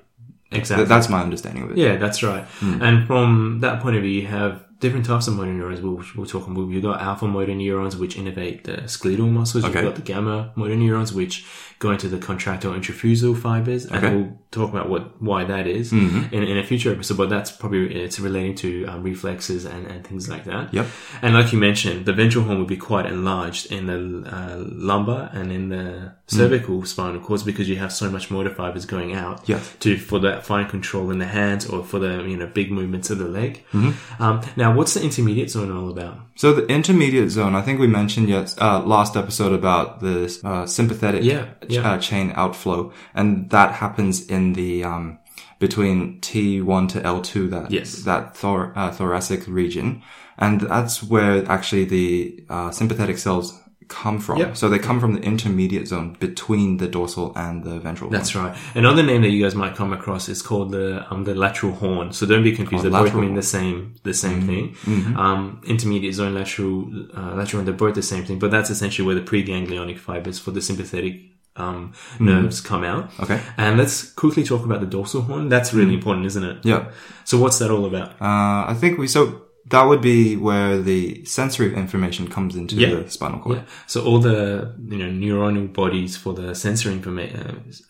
exactly. 0.54 0.84
Th- 0.84 0.88
That's 0.88 1.08
my 1.08 1.20
understanding 1.22 1.64
of 1.64 1.70
it. 1.72 1.78
Yeah, 1.78 1.96
that's 1.96 2.22
right. 2.22 2.44
And 2.60 3.06
from 3.06 3.60
that 3.60 3.80
point 3.82 3.96
of 3.96 4.02
view, 4.02 4.10
you 4.22 4.26
have 4.28 4.64
different 4.80 5.06
types 5.06 5.28
of 5.28 5.34
motor 5.36 5.52
neurons. 5.52 5.80
We'll, 5.80 6.02
we'll 6.16 6.26
talk 6.26 6.46
about. 6.48 6.68
You've 6.68 6.82
got 6.82 7.00
alpha 7.00 7.26
motor 7.28 7.54
neurons, 7.54 7.96
which 7.96 8.16
innervate 8.16 8.64
the 8.64 8.88
skeletal 8.88 9.26
muscles. 9.28 9.64
Okay. 9.64 9.74
You've 9.80 9.84
got 9.90 9.94
the 9.96 10.02
gamma 10.02 10.52
motor 10.56 10.74
neurons, 10.74 11.12
which 11.12 11.46
go 11.78 11.90
into 11.92 12.08
the 12.08 12.18
contractile 12.18 12.72
intrafusal 12.72 13.36
fibers. 13.40 13.86
And 13.86 13.96
Okay. 13.96 14.06
Mm-hmm. 14.08 14.16
we'll 14.22 14.38
talk 14.50 14.70
about 14.70 14.88
what 14.88 15.20
why 15.22 15.44
that 15.44 15.66
is 15.68 15.92
in, 15.92 16.28
in 16.32 16.58
a 16.58 16.64
future 16.64 16.92
episode. 16.92 17.16
But 17.16 17.30
that's 17.30 17.52
probably 17.52 17.94
it's 17.94 18.18
relating 18.18 18.54
to 18.56 18.86
um, 18.86 19.02
reflexes 19.04 19.64
and, 19.64 19.86
and 19.86 20.04
things 20.06 20.28
like 20.28 20.44
that. 20.44 20.74
Yep. 20.74 20.86
And 21.22 21.34
like 21.34 21.52
you 21.52 21.58
mentioned, 21.58 22.04
the 22.06 22.12
ventral 22.12 22.44
horn 22.44 22.58
would 22.58 22.66
be 22.68 22.76
quite 22.76 23.06
enlarged 23.06 23.70
in 23.70 23.86
the 23.86 24.28
uh, 24.28 24.56
lumbar 24.66 25.30
and 25.32 25.52
in 25.52 25.68
the 25.68 26.14
cervical 26.36 26.84
spinal 26.84 27.20
cords 27.20 27.42
because 27.42 27.68
you 27.68 27.76
have 27.76 27.92
so 27.92 28.10
much 28.10 28.30
motor 28.30 28.50
fibers 28.50 28.86
going 28.86 29.12
out 29.14 29.46
to 29.80 29.96
for 29.98 30.18
that 30.20 30.44
fine 30.46 30.68
control 30.68 31.10
in 31.10 31.18
the 31.18 31.26
hands 31.26 31.66
or 31.66 31.84
for 31.84 31.98
the 31.98 32.22
you 32.30 32.36
know 32.36 32.46
big 32.46 32.70
movements 32.70 33.10
of 33.10 33.18
the 33.18 33.28
leg. 33.40 33.52
Mm-hmm. 33.72 34.22
Um, 34.22 34.40
now, 34.56 34.74
what's 34.74 34.94
the 34.94 35.02
intermediate 35.02 35.50
zone 35.50 35.70
all 35.76 35.88
about? 35.90 36.16
So 36.36 36.52
the 36.52 36.66
intermediate 36.66 37.30
zone, 37.30 37.54
I 37.54 37.62
think 37.62 37.78
we 37.80 37.86
mentioned 37.86 38.28
yes, 38.28 38.56
uh, 38.60 38.80
last 38.84 39.16
episode 39.16 39.52
about 39.52 40.00
the 40.00 40.40
uh, 40.44 40.66
sympathetic 40.66 41.22
Yeah, 41.24 41.48
yeah. 41.68 41.92
Uh, 41.92 41.98
chain 41.98 42.32
outflow, 42.34 42.92
and 43.14 43.50
that 43.50 43.74
happens 43.74 44.26
in 44.26 44.54
the 44.54 44.84
um, 44.84 45.18
between 45.58 46.20
T1 46.20 46.88
to 46.88 47.00
L2, 47.00 47.50
that 47.50 47.70
Yes. 47.70 48.02
that 48.02 48.36
thor- 48.36 48.72
uh, 48.74 48.90
thoracic 48.90 49.46
region, 49.46 50.02
and 50.38 50.60
that's 50.62 51.02
where 51.02 51.48
actually 51.50 51.84
the 51.84 52.44
uh, 52.50 52.70
sympathetic 52.70 53.18
cells 53.18 53.58
come 53.88 54.18
from. 54.18 54.38
Yep. 54.38 54.56
So 54.56 54.68
they 54.68 54.78
come 54.78 55.00
from 55.00 55.14
the 55.14 55.20
intermediate 55.20 55.88
zone 55.88 56.16
between 56.18 56.78
the 56.78 56.88
dorsal 56.88 57.32
and 57.36 57.64
the 57.64 57.78
ventral. 57.78 58.10
That's 58.10 58.34
right. 58.34 58.56
Another 58.74 59.02
name 59.02 59.22
that 59.22 59.30
you 59.30 59.42
guys 59.42 59.54
might 59.54 59.74
come 59.74 59.92
across 59.92 60.28
is 60.28 60.42
called 60.42 60.72
the 60.72 61.06
um, 61.10 61.24
the 61.24 61.34
lateral 61.34 61.72
horn. 61.72 62.12
So 62.12 62.26
don't 62.26 62.42
be 62.42 62.54
confused. 62.54 62.84
Oh, 62.84 62.90
they 62.90 62.96
both 62.96 63.14
mean 63.14 63.24
horn. 63.24 63.34
the 63.34 63.42
same 63.42 63.94
the 64.02 64.14
same 64.14 64.46
thing. 64.46 64.76
Um, 65.16 65.62
intermediate 65.66 66.14
zone, 66.14 66.34
lateral, 66.34 66.90
uh, 67.16 67.34
lateral, 67.34 67.64
they're 67.64 67.74
both 67.74 67.94
the 67.94 68.02
same 68.02 68.24
thing. 68.24 68.38
But 68.38 68.50
that's 68.50 68.70
essentially 68.70 69.06
where 69.06 69.14
the 69.14 69.22
preganglionic 69.22 69.98
fibers 69.98 70.38
for 70.38 70.50
the 70.50 70.62
sympathetic 70.62 71.20
um, 71.56 71.92
nerves 72.18 72.60
come 72.60 72.84
out. 72.84 73.10
Okay. 73.20 73.40
And 73.56 73.76
let's 73.78 74.10
quickly 74.12 74.44
talk 74.44 74.64
about 74.64 74.80
the 74.80 74.86
dorsal 74.86 75.22
horn. 75.22 75.48
That's 75.48 75.74
really 75.74 75.94
important, 75.94 76.26
isn't 76.26 76.44
it? 76.44 76.64
Yeah. 76.64 76.90
So 77.24 77.38
what's 77.38 77.58
that 77.58 77.70
all 77.70 77.84
about? 77.84 78.12
Uh, 78.20 78.70
I 78.70 78.76
think 78.78 78.98
we 78.98 79.06
so 79.06 79.42
that 79.66 79.82
would 79.84 80.00
be 80.00 80.36
where 80.36 80.80
the 80.82 81.24
sensory 81.24 81.74
information 81.74 82.26
comes 82.28 82.56
into 82.56 82.74
Yeah. 82.76 82.94
the 82.96 83.10
spinal 83.10 83.38
cord. 83.40 83.58
Yeah. 83.58 83.64
So 83.86 84.04
all 84.04 84.18
the 84.18 84.74
you 84.88 84.98
know 84.98 85.06
neuronal 85.10 85.72
bodies 85.72 86.16
for 86.16 86.32
the 86.34 86.54
sensory 86.54 86.92
information 86.94 87.38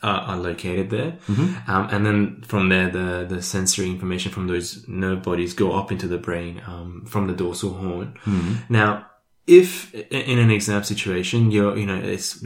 uh, 0.03 0.07
are, 0.07 0.21
are 0.21 0.37
located 0.37 0.91
there, 0.91 1.13
Mm-hmm. 1.29 1.71
um, 1.71 1.89
and 1.91 2.05
then 2.07 2.43
from 2.47 2.69
there 2.69 2.91
the 2.91 3.27
the 3.29 3.41
sensory 3.43 3.89
information 3.89 4.31
from 4.33 4.47
those 4.49 4.87
nerve 4.89 5.23
bodies 5.23 5.55
go 5.55 5.73
up 5.73 5.91
into 5.91 6.07
the 6.09 6.19
brain 6.19 6.61
um, 6.67 7.05
from 7.07 7.27
the 7.27 7.35
dorsal 7.35 7.73
horn. 7.75 8.15
Mm-hmm. 8.27 8.53
Now, 8.69 9.07
if 9.47 9.93
in 9.95 10.39
an 10.39 10.51
exam 10.51 10.85
situation, 10.85 11.51
you're 11.51 11.77
you 11.77 11.87
know 11.87 11.97
it's 11.97 12.43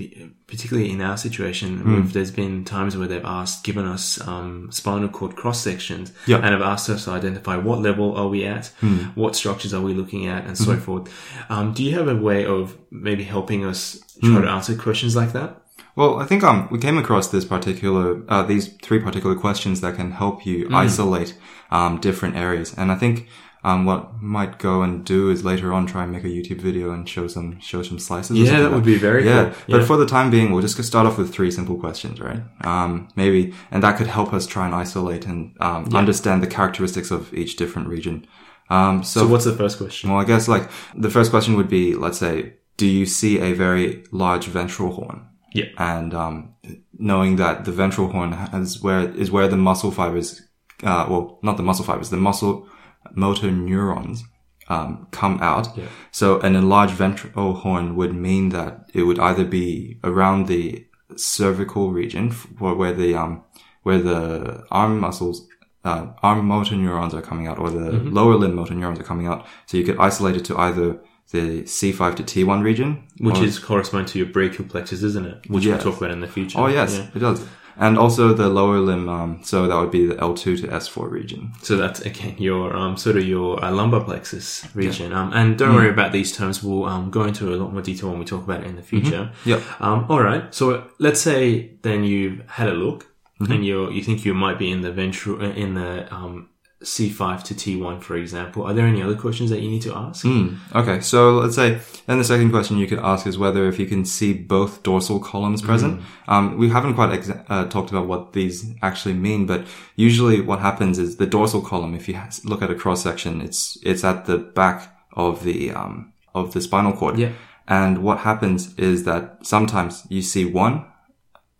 particularly 0.47 0.91
in 0.91 1.01
our 1.03 1.17
situation, 1.17 1.83
Mm. 1.85 2.05
if 2.07 2.13
there's 2.13 2.31
been 2.31 2.65
times 2.65 2.97
where 2.97 3.07
they've 3.09 3.25
asked, 3.41 3.65
given 3.65 3.85
us 3.87 4.05
um, 4.27 4.69
spinal 4.71 5.09
cord 5.09 5.37
cross 5.37 5.61
sections, 5.61 6.13
Yeah. 6.27 6.37
and 6.37 6.47
have 6.47 6.63
asked 6.63 6.89
us 6.89 7.05
to 7.05 7.11
identify 7.11 7.57
what 7.57 7.81
level 7.83 8.17
are 8.17 8.29
we 8.29 8.45
at, 8.45 8.73
Hmm. 8.81 8.99
what 9.15 9.37
structures 9.37 9.75
are 9.75 9.83
we 9.83 9.93
looking 9.95 10.27
at, 10.27 10.47
and 10.47 10.57
so 10.57 10.77
forth. 10.77 11.09
Um, 11.51 11.73
do 11.75 11.83
you 11.83 11.93
have 11.99 12.09
a 12.09 12.17
way 12.17 12.47
of 12.47 12.77
maybe 12.91 13.25
helping 13.25 13.65
us 13.65 13.99
Hmm. 14.23 14.33
try 14.35 14.43
to 14.43 14.51
answer 14.51 14.75
questions 14.75 15.15
like 15.15 15.33
that? 15.33 15.51
Well, 15.97 16.19
I 16.23 16.27
think 16.27 16.43
um 16.45 16.69
we 16.71 16.79
came 16.79 16.99
across 16.99 17.29
this 17.29 17.45
particular 17.45 18.23
uh, 18.29 18.43
these 18.43 18.69
three 18.83 19.01
particular 19.01 19.35
questions 19.35 19.81
that 19.83 19.97
can 19.97 20.13
help 20.13 20.43
Hmm. 20.43 20.49
you 20.51 20.69
isolate 20.73 21.35
um 21.71 21.99
different 22.01 22.37
areas, 22.37 22.73
and 22.79 22.91
I 22.91 22.97
think. 22.97 23.27
Um, 23.67 23.85
what 23.85 24.23
might 24.23 24.61
go 24.61 24.83
and 24.83 25.05
do 25.05 25.29
is 25.35 25.45
later 25.45 25.73
on 25.75 25.87
try 25.87 26.05
and 26.05 26.13
make 26.13 26.23
a 26.23 26.29
YouTube 26.29 26.61
video 26.61 26.93
and 26.93 27.09
show 27.09 27.27
some 27.27 27.59
show 27.61 27.83
some 27.83 27.99
slices. 27.99 28.39
Yeah, 28.39 28.61
that 28.61 28.71
would 28.71 28.85
be 28.85 28.97
very 28.97 29.25
good. 29.25 29.49
yeah. 29.49 29.55
cool. 29.67 29.79
But 29.79 29.87
for 29.89 29.97
the 29.97 30.07
time 30.07 30.31
being, 30.31 30.53
we'll 30.53 30.63
just 30.63 30.81
start 30.85 31.05
off 31.05 31.19
with 31.19 31.35
three 31.35 31.51
simple 31.51 31.77
questions, 31.77 32.21
right? 32.21 32.43
Um, 32.61 33.09
maybe, 33.17 33.55
and 33.73 33.83
that 33.83 33.97
could 33.99 34.07
help 34.07 34.33
us 34.33 34.47
try 34.47 34.67
and 34.67 34.75
isolate 34.75 35.27
and 35.27 35.57
um, 35.61 35.83
understand 35.97 36.45
the 36.45 36.47
characteristics 36.47 37.11
of 37.11 37.35
each 37.35 37.57
different 37.57 37.89
region. 37.89 38.27
Um, 38.71 39.03
so, 39.03 39.21
So 39.21 39.27
what's 39.27 39.45
the 39.45 39.57
first 39.63 39.79
question? 39.79 40.11
well, 40.11 40.21
I 40.21 40.25
guess 40.25 40.47
like 40.47 40.71
the 40.95 41.11
first 41.11 41.31
question 41.31 41.57
would 41.57 41.69
be, 41.69 41.95
let's 41.97 42.19
say, 42.19 42.55
do 42.77 42.87
you 42.87 43.05
see 43.05 43.41
a 43.41 43.53
very 43.53 44.05
large 44.13 44.47
ventral 44.47 44.93
horn? 44.93 45.27
Yeah. 45.53 45.71
And 45.79 46.15
um, 46.15 46.55
knowing 46.99 47.37
that 47.37 47.65
the 47.65 47.73
ventral 47.73 48.09
horn 48.13 48.33
is 48.63 48.81
where 48.81 49.11
is 49.23 49.31
where 49.33 49.49
the 49.49 49.57
muscle 49.57 49.91
fibers, 49.91 50.41
uh, 50.85 51.07
well, 51.11 51.41
not 51.43 51.57
the 51.57 51.63
muscle 51.65 51.85
fibers, 51.85 52.11
the 52.11 52.17
muscle 52.31 52.69
motor 53.15 53.51
neurons 53.51 54.25
um, 54.69 55.07
come 55.13 55.39
out. 55.41 55.69
Yeah. 55.77 55.87
So 56.11 56.41
an 56.41 56.57
enlarged 56.57 56.95
ventral 56.95 57.55
horn 57.55 57.95
would 57.97 58.15
mean 58.15 58.49
that 58.51 58.91
it 58.95 59.03
would 59.03 59.19
either 59.19 59.45
be 59.45 59.99
around 60.03 60.47
the 60.49 60.87
cervical 61.17 61.93
region, 61.93 62.31
where 62.59 62.93
the 62.93 63.15
um, 63.15 63.43
where 63.83 63.99
the 64.01 64.65
arm 64.71 64.99
muscles. 65.01 65.47
Uh, 65.85 66.13
arm 66.21 66.45
motor 66.45 66.75
neurons 66.75 67.15
are 67.15 67.23
coming 67.23 67.47
out, 67.47 67.61
or 67.61 67.71
the 67.71 67.79
Mm-hmm. 67.93 68.13
lower 68.13 68.35
limb 68.35 68.57
motor 68.57 68.75
neurons 68.75 68.99
are 68.99 69.05
coming 69.05 69.29
out. 69.29 69.47
So 69.67 69.77
you 69.77 69.85
could 69.85 69.99
isolate 70.01 70.35
it 70.37 70.45
to 70.47 70.59
either 70.59 70.99
the 71.31 71.63
C5 71.63 72.17
to 72.17 72.25
T1 72.25 72.65
region, 72.65 73.07
Which 73.21 73.39
or- 73.39 73.45
is 73.45 73.61
correspond 73.61 74.09
to 74.09 74.19
your 74.19 74.27
brachial 74.27 74.65
plexus, 74.65 75.05
isn't 75.05 75.25
it? 75.25 75.49
Which 75.49 75.65
Yes. 75.65 75.85
we'll 75.85 75.93
talk 75.93 76.01
about 76.03 76.11
in 76.11 76.19
the 76.23 76.27
future. 76.27 76.59
Oh 76.59 76.67
yes, 76.67 76.97
Yeah. 76.99 77.07
it 77.15 77.19
does. 77.21 77.47
And 77.79 77.99
also 77.99 78.33
the 78.33 78.49
lower 78.49 78.79
limb, 78.79 79.09
um, 79.09 79.41
so 79.43 79.67
that 79.67 79.77
would 79.77 79.91
be 79.91 80.07
the 80.07 80.15
L2 80.15 80.61
to 80.61 80.69
S4 80.69 81.11
region. 81.11 81.53
So 81.63 81.77
that's 81.77 82.01
again 82.01 82.37
your 82.39 82.75
um, 82.75 82.97
sort 82.97 83.17
of 83.17 83.25
your 83.25 83.63
uh, 83.63 83.71
lumbar 83.71 84.03
plexus 84.03 84.67
region. 84.75 85.13
Um, 85.13 85.33
and 85.35 85.59
don't 85.59 85.75
worry 85.75 85.91
about 85.91 86.13
these 86.13 86.35
terms. 86.35 86.63
We'll 86.63 86.85
um, 86.87 87.11
go 87.11 87.25
into 87.25 87.55
a 87.55 87.57
lot 87.57 87.73
more 87.73 87.83
detail 87.83 88.11
when 88.11 88.19
we 88.19 88.25
talk 88.25 88.45
about 88.45 88.63
it 88.63 88.67
in 88.67 88.77
the 88.77 88.83
future. 88.83 89.31
Yep. 89.45 89.63
Um, 89.81 90.07
all 90.09 90.23
right. 90.23 90.55
So 90.55 90.89
let's 90.99 91.21
say 91.21 91.73
then 91.83 92.05
you've 92.05 92.49
had 92.49 92.69
a 92.69 92.75
look 92.75 93.07
and 93.41 93.65
you 93.65 93.91
you 93.91 94.03
think 94.03 94.25
you 94.25 94.35
might 94.35 94.59
be 94.59 94.71
in 94.71 94.81
the 94.81 94.93
ventral 94.93 95.41
uh, 95.41 95.51
in 95.51 95.75
the 95.75 96.13
um, 96.13 96.49
C5 96.85 97.43
to 97.45 97.55
T1, 97.55 98.03
for 98.03 98.17
example. 98.17 98.63
Are 98.65 98.75
there 98.75 98.87
any 98.87 99.03
other 99.03 99.17
questions 99.17 99.49
that 99.51 99.61
you 99.61 99.71
need 99.71 99.83
to 99.83 99.95
ask? 99.95 100.23
Hmm. 100.25 100.57
Okay, 100.75 101.01
so 101.01 101.37
let's 101.37 101.57
say, 101.57 101.81
then 102.07 102.19
the 102.19 102.25
second 102.25 102.51
question 102.51 102.77
you 102.77 102.87
could 102.87 102.99
ask 102.99 103.27
is 103.27 103.39
whether 103.39 103.67
if 103.67 103.79
you 103.79 103.87
can 103.87 104.05
see 104.05 104.35
both 104.35 104.83
dorsal 104.83 105.19
columns 105.19 105.63
present. 105.63 106.03
Um, 106.29 106.59
we 106.59 106.69
haven't 106.69 106.95
quite 106.95 107.19
exa- 107.19 107.45
uh, 107.49 107.65
talked 107.67 107.91
about 107.91 108.07
what 108.07 108.35
these 108.35 108.75
actually 108.83 109.15
mean, 109.15 109.47
but 109.47 109.67
usually 109.97 110.43
what 110.43 110.61
happens 110.61 110.99
is 110.99 111.17
the 111.17 111.27
dorsal 111.27 111.63
column, 111.63 111.95
if 111.95 112.09
you 112.09 112.17
ha- 112.17 112.29
look 112.45 112.61
at 112.61 112.71
a 112.71 112.75
cross 112.75 113.03
section, 113.03 113.41
it's, 113.41 113.79
it's 113.83 114.05
at 114.05 114.27
the 114.27 114.37
back 114.37 114.95
of 115.15 115.45
the, 115.45 115.71
um, 115.71 116.13
of 116.35 116.53
the 116.53 116.61
spinal 116.61 116.93
cord. 116.93 117.19
Yeah. 117.19 117.33
And 117.67 118.03
what 118.03 118.19
happens 118.19 118.75
is 118.79 119.05
that 119.05 119.39
sometimes 119.43 120.07
you 120.11 120.21
see 120.21 120.45
one 120.45 120.85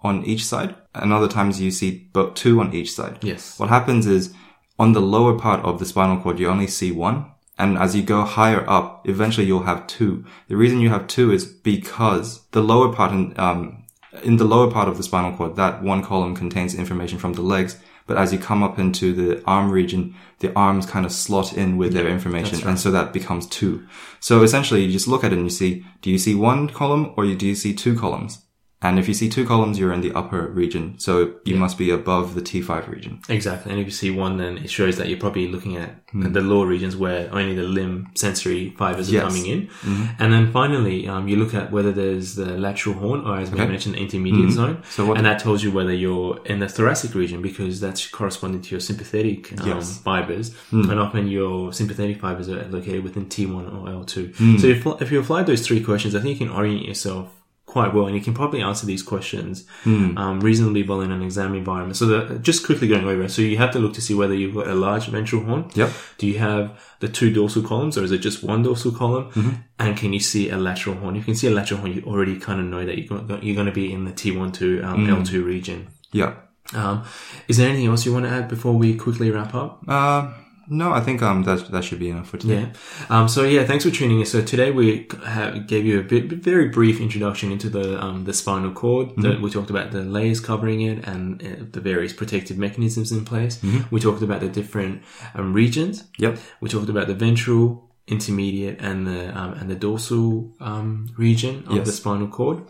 on 0.03 0.25
each 0.25 0.45
side, 0.45 0.75
and 0.95 1.13
other 1.13 1.27
times 1.27 1.61
you 1.61 1.71
see 1.71 2.11
two 2.35 2.61
on 2.61 2.75
each 2.75 2.93
side. 2.93 3.19
Yes. 3.23 3.59
What 3.59 3.71
happens 3.71 4.07
is 4.07 4.33
on 4.79 4.93
the 4.93 5.01
lower 5.01 5.39
part 5.39 5.65
of 5.65 5.79
the 5.79 5.87
spinal 5.87 6.21
cord, 6.21 6.39
you 6.39 6.49
only 6.49 6.67
see 6.67 6.93
one. 6.93 7.31
And 7.59 7.79
as 7.79 7.97
you 7.97 8.03
go 8.03 8.25
higher 8.25 8.69
up, 8.69 9.09
eventually 9.09 9.47
you'll 9.47 9.63
have 9.63 9.87
two. 9.87 10.25
The 10.49 10.57
reason 10.57 10.81
you 10.81 10.91
have 10.91 11.07
two 11.07 11.33
is 11.33 11.47
because 11.47 12.47
the 12.51 12.63
lower 12.63 12.93
part 12.93 13.13
in, 13.13 13.39
um, 13.39 13.85
in 14.23 14.37
the 14.37 14.45
lower 14.45 14.71
part 14.71 14.89
of 14.89 14.99
the 14.99 15.03
spinal 15.03 15.35
cord, 15.35 15.57
that 15.57 15.83
one 15.83 16.03
column 16.03 16.37
contains 16.37 16.75
information 16.75 17.19
from 17.19 17.33
the 17.33 17.43
legs. 17.43 17.79
But 18.07 18.19
as 18.19 18.33
you 18.33 18.39
come 18.39 18.63
up 18.63 18.79
into 18.79 19.13
the 19.15 19.43
arm 19.47 19.71
region, 19.71 20.15
the 20.39 20.53
arms 20.55 20.87
kind 20.87 21.07
of 21.07 21.13
slot 21.13 21.55
in 21.55 21.77
with 21.77 21.93
their 21.93 22.07
information. 22.09 22.67
And 22.69 22.79
so 22.79 22.91
that 22.91 23.13
becomes 23.13 23.47
two. 23.47 23.87
So 24.21 24.43
essentially 24.43 24.85
you 24.85 24.93
just 24.93 25.09
look 25.09 25.25
at 25.25 25.33
it 25.33 25.37
and 25.37 25.47
you 25.47 25.51
see, 25.51 25.85
do 26.03 26.11
you 26.11 26.19
see 26.19 26.35
one 26.35 26.69
column 26.69 27.15
or 27.17 27.25
do 27.25 27.47
you 27.47 27.55
see 27.55 27.75
two 27.75 27.99
columns? 27.99 28.46
And 28.83 28.99
if 28.99 29.09
you 29.09 29.15
see 29.15 29.31
two 29.31 29.47
columns, 29.47 29.79
you're 29.79 29.93
in 29.93 30.03
the 30.03 30.13
upper 30.13 30.49
region. 30.49 30.99
So 30.99 31.37
you 31.47 31.57
must 31.57 31.79
be 31.79 31.91
above 31.91 32.35
the 32.35 32.43
T5 32.43 32.89
region. 32.89 33.21
Exactly. 33.29 33.73
And 33.73 33.81
if 33.81 33.87
you 33.87 33.91
see 33.91 34.11
one, 34.11 34.37
then 34.37 34.59
it 34.59 34.71
shows 34.71 34.99
that 34.99 35.09
you're 35.09 35.19
probably 35.19 35.49
looking 35.49 35.77
at 35.79 36.03
the 36.13 36.41
lower 36.43 36.67
regions 36.67 36.95
where 36.95 37.29
only 37.33 37.55
the 37.55 37.63
limb 37.63 38.09
sensory 38.15 38.75
fibers 38.79 39.13
are 39.13 39.21
coming 39.21 39.47
in. 39.47 39.71
And 40.19 40.31
then 40.33 40.53
finally, 40.53 41.09
um, 41.09 41.27
you 41.27 41.37
look 41.37 41.55
at 41.55 41.73
whether 41.73 41.91
there's 41.91 42.35
the 42.35 42.57
lateral 42.59 42.95
horn 42.97 43.23
or 43.27 43.39
as 43.39 43.51
we 43.51 43.59
mentioned, 43.59 43.95
the 43.95 44.01
intermediate 44.01 44.53
zone. 44.53 44.83
So 44.91 45.07
what- 45.07 45.17
and 45.17 45.25
that 45.27 45.39
tells 45.39 45.63
you 45.65 45.71
whether 45.73 45.93
you're 45.95 46.39
in 46.45 46.59
the 46.61 46.69
thoracic 46.69 47.15
region 47.15 47.41
because 47.41 47.81
that's 47.81 48.07
corresponding 48.09 48.61
to 48.63 48.71
your 48.73 48.81
sympathetic 48.81 49.59
um, 49.61 49.67
Yes. 49.69 49.99
fibers. 50.03 50.55
And 50.71 51.01
often 51.01 51.29
your 51.29 51.73
sympathetic 51.73 52.21
fibers 52.21 52.49
are 52.51 52.65
located 52.69 53.03
within 53.05 53.25
T1 53.27 53.65
or 53.75 53.89
L2. 53.89 54.37
Hmm. 54.37 54.59
So 54.59 54.67
if, 54.67 54.87
if 55.03 55.11
you 55.11 55.19
apply 55.21 55.45
those 55.45 55.67
three 55.67 55.83
questions, 55.83 56.15
I 56.15 56.21
think 56.21 56.39
you 56.39 56.47
can 56.47 56.55
orient 56.55 56.85
yourself 56.85 57.33
quite 57.77 57.93
well, 57.95 58.07
and 58.09 58.15
you 58.19 58.23
can 58.29 58.35
probably 58.41 58.61
answer 58.71 58.87
these 58.87 59.03
questions 59.13 59.55
Hmm. 59.85 60.17
um, 60.23 60.37
reasonably 60.49 60.83
well 60.89 61.01
in 61.07 61.11
an 61.17 61.23
exam 61.29 61.55
environment. 61.55 61.97
So, 62.01 62.05
the, 62.07 62.39
just 62.39 62.65
quickly 62.67 62.89
going 62.89 63.07
over, 63.13 63.29
so 63.29 63.43
you 63.43 63.59
have 63.65 63.73
to 63.73 63.79
look 63.79 63.95
to 63.95 64.01
see 64.07 64.15
whether 64.21 64.35
you've 64.35 64.55
got 64.61 64.67
a 64.67 64.75
large 64.87 65.07
ventral 65.15 65.43
horn. 65.49 65.63
Yep. 65.75 65.91
Do 66.19 66.25
you 66.27 66.39
have 66.39 66.63
the 67.01 67.09
two 67.19 67.31
dorsal 67.39 67.63
columns, 67.63 67.99
or 67.99 68.03
is 68.05 68.13
it 68.13 68.23
just 68.29 68.43
one 68.53 68.63
dorsal 68.63 68.93
column? 68.93 69.27
Mm-hmm. 69.33 69.55
And 69.79 69.97
can 70.01 70.11
you 70.17 70.21
see 70.21 70.45
a 70.51 70.57
lateral 70.69 70.97
horn? 71.01 71.17
If 71.17 71.21
you 71.23 71.33
can 71.33 71.35
see 71.43 71.49
a 71.49 71.57
lateral 71.61 71.81
horn, 71.81 71.93
you 71.95 72.03
already 72.07 72.37
kind 72.49 72.61
of 72.61 72.67
know 72.67 72.85
that 72.87 72.97
you're 72.99 73.09
going, 73.19 73.43
you're 73.45 73.55
going 73.61 73.73
to 73.75 73.79
be 73.83 73.93
in 73.93 74.05
the 74.05 74.13
T1 74.21 74.53
to 74.61 74.67
um, 74.83 75.07
Mm. 75.07 75.23
L2 75.23 75.45
region. 75.45 75.89
Yeah. 76.13 76.33
Um, 76.75 77.05
is 77.49 77.57
there 77.59 77.69
anything 77.69 77.87
else 77.87 78.05
you 78.07 78.13
want 78.13 78.25
to 78.25 78.31
add 78.39 78.49
before 78.49 78.73
we 78.73 78.97
quickly 78.97 79.31
wrap 79.31 79.55
up? 79.55 79.71
Uh, 79.87 80.33
no, 80.69 80.93
I 80.93 81.01
think 81.01 81.23
um 81.23 81.45
that 81.45 81.71
that 81.71 81.85
should 81.85 81.99
be 81.99 82.11
enough 82.11 82.29
for 82.29 82.39
today. 82.39 82.69
Yeah. 82.69 83.21
Um, 83.21 83.29
so 83.29 83.43
yeah, 83.43 83.65
thanks 83.65 83.85
for 83.85 83.91
tuning 83.91 84.21
in. 84.21 84.27
So 84.27 84.43
today 84.43 84.71
we 84.71 85.07
have, 85.25 85.67
gave 85.67 85.85
you 85.87 86.01
a 86.01 86.03
bit, 86.03 86.25
very 86.33 86.69
brief 86.69 87.01
introduction 87.01 87.53
into 87.53 87.69
the 87.69 88.03
um, 88.03 88.25
the 88.25 88.33
spinal 88.33 88.73
cord. 88.73 89.11
The, 89.17 89.39
we 89.41 89.51
talked 89.51 89.71
about 89.71 89.93
the 89.93 90.03
layers 90.03 90.41
covering 90.41 90.81
it 90.83 91.07
and 91.07 91.43
uh, 91.43 91.65
the 91.71 91.81
various 91.81 92.13
protective 92.13 92.59
mechanisms 92.59 93.13
in 93.13 93.25
place. 93.25 93.63
We 93.91 94.01
talked 94.01 94.23
about 94.23 94.41
the 94.41 94.49
different 94.49 95.03
um, 95.35 95.53
regions. 95.53 96.05
Yep. 96.19 96.39
We 96.61 96.69
talked 96.69 96.89
about 96.89 97.07
the 97.07 97.15
ventral, 97.15 97.86
intermediate, 98.09 98.81
and 98.81 99.07
the 99.07 99.37
um, 99.37 99.55
and 99.55 99.69
the 99.69 99.75
dorsal 99.75 100.53
um, 100.61 101.09
region 101.17 101.65
of 101.67 101.77
Yes. 101.77 101.87
the 101.87 101.93
spinal 101.93 102.29
cord. 102.29 102.63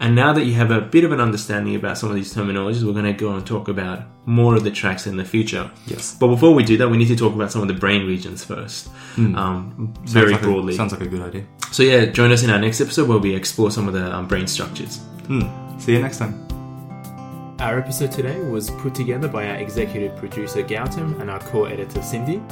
And 0.00 0.14
now 0.14 0.32
that 0.34 0.44
you 0.44 0.52
have 0.54 0.70
a 0.70 0.80
bit 0.82 1.04
of 1.04 1.12
an 1.12 1.20
understanding 1.20 1.74
about 1.74 1.96
some 1.98 2.08
of 2.10 2.14
these 2.14 2.34
terminologies, 2.34 2.82
we're 2.84 2.92
going 2.92 3.06
to 3.06 3.12
go 3.14 3.32
and 3.34 3.46
talk 3.46 3.68
about 3.68 4.02
more 4.26 4.54
of 4.54 4.64
the 4.64 4.70
tracts 4.70 5.06
in 5.06 5.16
the 5.16 5.24
future. 5.24 5.70
Yes. 5.86 6.14
But 6.20 6.28
before 6.28 6.54
we 6.54 6.62
do 6.62 6.76
that, 6.76 6.88
we 6.88 6.96
need 6.98 7.08
to 7.08 7.16
talk 7.16 7.34
about 7.34 7.50
some 7.50 7.62
of 7.62 7.68
the 7.68 7.74
brain 7.74 8.06
regions 8.06 8.44
first, 8.44 8.88
um, 9.16 9.94
very 10.04 10.30
Sounds 10.30 10.32
like 10.32 10.42
a- 10.42 10.44
broadly. 10.44 10.74
sounds 10.76 10.92
like 10.92 11.00
a 11.02 11.06
good 11.08 11.22
idea. 11.22 11.44
so 11.70 11.82
yeah, 11.82 12.04
join 12.06 12.30
us 12.30 12.42
in 12.42 12.50
our 12.50 12.58
next 12.58 12.80
episode 12.80 13.08
where 13.08 13.18
we 13.18 13.34
explore 13.34 13.70
some 13.70 13.88
of 13.88 13.94
the 13.94 14.14
um, 14.14 14.26
brain 14.28 14.46
structures. 14.46 14.98
Hmm. 15.26 15.42
See 15.78 15.92
you 15.94 16.00
next 16.02 16.18
time. 16.18 16.34
Our 17.60 17.78
episode 17.78 18.10
today 18.12 18.38
was 18.40 18.70
put 18.70 18.94
together 18.94 19.28
by 19.28 19.46
our 19.48 19.56
executive 19.56 20.16
producer 20.16 20.62
Gautam 20.62 21.18
and 21.20 21.30
our 21.30 21.38
co-editor 21.38 22.02
Cindy. 22.02 22.42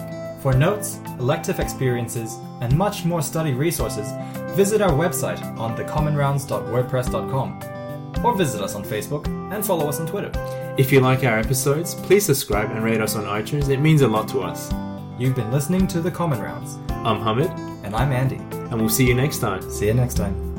For 0.41 0.55
notes, 0.55 0.99
elective 1.19 1.61
experiences, 1.61 2.39
and 2.61 2.77
much 2.77 3.05
more 3.05 3.23
study 3.23 3.53
resources, 3.53 4.11
visit 4.57 4.81
our 4.81 4.93
website 4.93 5.41
on 5.59 5.77
thecommonrounds.wordpress.com 5.77 8.25
or 8.25 8.37
visit 8.37 8.61
us 8.61 8.75
on 8.75 8.85
Facebook 8.85 9.27
and 9.55 9.65
follow 9.65 9.89
us 9.89 10.01
on 10.01 10.07
Twitter. 10.07 10.31
If 10.79 10.93
you 10.93 11.01
like 11.01 11.25
our 11.25 11.39
episodes, 11.39 11.95
please 11.95 12.25
subscribe 12.25 12.71
and 12.71 12.83
rate 12.83 13.01
us 13.01 13.17
on 13.17 13.25
iTunes. 13.25 13.69
It 13.69 13.81
means 13.81 14.03
a 14.03 14.09
lot 14.09 14.29
to 14.29 14.41
us. 14.41 14.73
You've 15.19 15.37
been 15.37 15.53
listening 15.53 15.87
to 15.89 16.01
The 16.01 16.11
Common 16.11 16.41
Rounds, 16.41 16.79
I'm 16.91 17.21
Hamid, 17.21 17.51
and 17.85 17.95
I'm 17.95 18.13
Andy. 18.13 18.37
and 18.37 18.81
we'll 18.81 18.89
see 18.89 19.07
you 19.07 19.15
next 19.15 19.39
time. 19.39 19.69
See 19.71 19.87
you 19.87 19.95
next 19.95 20.15
time. 20.15 20.50